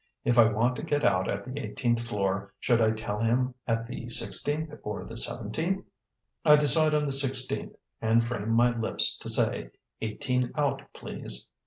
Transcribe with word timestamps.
If 0.25 0.39
I 0.39 0.51
want 0.51 0.75
to 0.77 0.81
get 0.83 1.03
out 1.03 1.29
at 1.29 1.45
the 1.45 1.59
eighteenth 1.59 2.07
floor, 2.07 2.51
should 2.59 2.81
I 2.81 2.89
tell 2.89 3.19
him 3.21 3.53
at 3.67 3.85
the 3.85 4.09
sixteenth 4.09 4.73
or 4.81 5.03
the 5.05 5.15
seventeenth? 5.15 5.85
I 6.43 6.55
decide 6.55 6.95
on 6.95 7.05
the 7.05 7.11
sixteenth 7.11 7.75
and 8.01 8.23
frame 8.23 8.49
my 8.49 8.75
lips 8.75 9.15
to 9.19 9.29
say, 9.29 9.69
"Eighteen 10.01 10.53
out, 10.55 10.81
please." 10.95 11.51